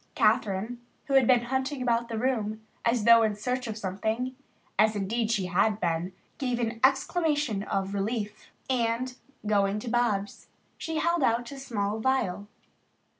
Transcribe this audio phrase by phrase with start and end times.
[0.15, 4.35] Kathryn, who had been hunting about the room as though in search of something,
[4.79, 9.13] as indeed she had been, gave an exclamation of relief and,
[9.45, 12.47] going to Bobs, she held out a small vial.